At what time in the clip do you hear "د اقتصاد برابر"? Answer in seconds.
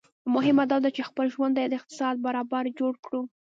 1.55-2.63